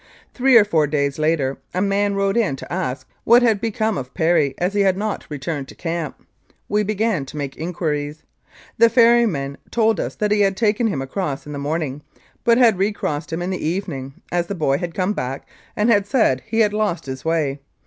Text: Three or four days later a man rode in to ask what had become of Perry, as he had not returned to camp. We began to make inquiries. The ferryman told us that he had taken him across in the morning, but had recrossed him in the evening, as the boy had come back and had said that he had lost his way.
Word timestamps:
Three 0.33 0.57
or 0.57 0.65
four 0.65 0.87
days 0.87 1.19
later 1.19 1.59
a 1.75 1.79
man 1.79 2.15
rode 2.15 2.35
in 2.35 2.55
to 2.55 2.73
ask 2.73 3.07
what 3.23 3.43
had 3.43 3.61
become 3.61 3.99
of 3.99 4.15
Perry, 4.15 4.55
as 4.57 4.73
he 4.73 4.81
had 4.81 4.97
not 4.97 5.27
returned 5.29 5.67
to 5.67 5.75
camp. 5.75 6.25
We 6.67 6.81
began 6.81 7.23
to 7.27 7.37
make 7.37 7.55
inquiries. 7.55 8.23
The 8.79 8.89
ferryman 8.89 9.59
told 9.69 9.99
us 9.99 10.15
that 10.15 10.31
he 10.31 10.41
had 10.41 10.57
taken 10.57 10.87
him 10.87 11.03
across 11.03 11.45
in 11.45 11.53
the 11.53 11.59
morning, 11.59 12.01
but 12.43 12.57
had 12.57 12.79
recrossed 12.79 13.31
him 13.31 13.43
in 13.43 13.51
the 13.51 13.63
evening, 13.63 14.15
as 14.31 14.47
the 14.47 14.55
boy 14.55 14.79
had 14.79 14.95
come 14.95 15.13
back 15.13 15.47
and 15.75 15.87
had 15.87 16.07
said 16.07 16.39
that 16.39 16.45
he 16.47 16.61
had 16.61 16.73
lost 16.73 17.05
his 17.05 17.23
way. 17.23 17.59